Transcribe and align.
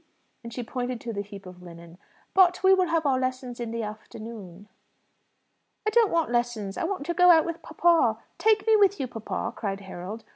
and 0.43 0.51
she 0.51 0.63
pointed 0.63 0.99
to 0.99 1.13
the 1.13 1.21
heap 1.21 1.45
of 1.45 1.61
linen. 1.61 1.99
"But 2.33 2.63
we 2.63 2.73
will 2.73 2.87
have 2.87 3.05
our 3.05 3.19
lessons 3.19 3.59
in 3.59 3.69
the 3.69 3.83
afternoon." 3.83 4.67
"I 5.87 5.91
don't 5.91 6.09
want 6.11 6.31
lessons; 6.31 6.75
I 6.75 6.85
want 6.85 7.05
to 7.05 7.13
go 7.13 7.29
out 7.29 7.45
with 7.45 7.61
papa. 7.61 8.17
Take 8.39 8.65
me 8.65 8.75
with 8.75 8.99
you, 8.99 9.05
papa," 9.05 9.53
cried 9.55 9.81
Harold. 9.81 10.23